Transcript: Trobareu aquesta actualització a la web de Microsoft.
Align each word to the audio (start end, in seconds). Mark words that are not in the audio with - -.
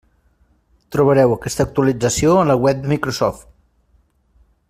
Trobareu 0.95 1.33
aquesta 1.35 1.67
actualització 1.69 2.33
a 2.39 2.47
la 2.53 2.57
web 2.65 2.81
de 2.87 2.91
Microsoft. 2.95 3.49